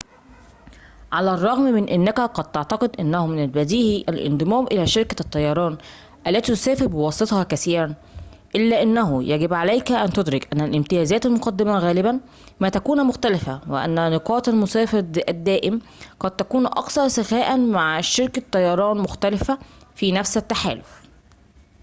[1.11, 5.77] على الرغم من أنك قد تعتقد أنه من البديهي الانضمام إلى شركة الطيران
[6.27, 7.95] التي تسافر بواسطتها كثيراً
[8.55, 12.19] إلا أنه يجب عليك أن تدرك أن الامتيازات المقدّمة غالبًا
[12.59, 14.97] ما تكون مختلفة وأن نقاط المسافر
[15.29, 15.81] الدائم
[16.19, 19.59] قد تكون أكثر سخاءً مع شركة طيران مختلفةٍ
[19.95, 21.01] في نفس التحالف